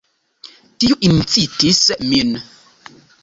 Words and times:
Tio 0.83 0.97
incitis 1.09 1.83
min. 2.07 2.33